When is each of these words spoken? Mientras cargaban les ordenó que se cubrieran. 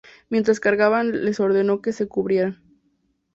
Mientras 0.29 0.59
cargaban 0.59 1.25
les 1.25 1.39
ordenó 1.39 1.83
que 1.83 1.93
se 1.93 2.07
cubrieran. 2.07 2.59